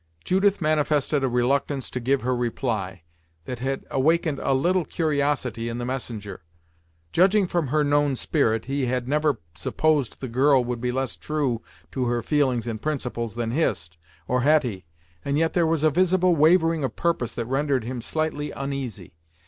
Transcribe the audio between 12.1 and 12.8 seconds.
feelings